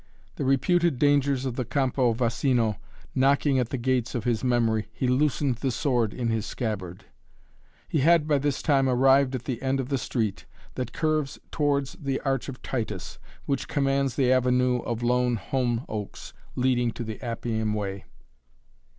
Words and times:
The 0.37 0.45
reputed 0.45 0.97
dangers 0.97 1.45
of 1.45 1.57
the 1.57 1.63
Campo 1.63 2.11
Vaccino 2.11 2.77
knocking 3.13 3.59
at 3.59 3.69
the 3.69 3.77
gates 3.77 4.15
of 4.15 4.23
his 4.23 4.43
memory, 4.43 4.87
he 4.91 5.07
loosened 5.07 5.57
the 5.57 5.69
sword 5.69 6.11
in 6.11 6.29
his 6.29 6.43
scabbard. 6.43 7.05
He 7.87 7.99
had, 7.99 8.27
by 8.27 8.39
this 8.39 8.63
time, 8.63 8.89
arrived 8.89 9.35
at 9.35 9.43
the 9.43 9.61
end 9.61 9.79
of 9.79 9.89
the 9.89 9.99
street, 9.99 10.47
that 10.73 10.91
curves 10.91 11.37
towards 11.51 11.93
the 12.01 12.19
Arch 12.21 12.49
of 12.49 12.63
Titus, 12.63 13.19
which 13.45 13.67
commands 13.67 14.15
the 14.15 14.31
avenue 14.31 14.79
of 14.79 15.03
lone 15.03 15.35
holm 15.35 15.85
oaks, 15.87 16.33
leading 16.55 16.89
towards 16.91 17.05
the 17.05 17.21
Appian 17.23 17.75
Way. 17.75 18.05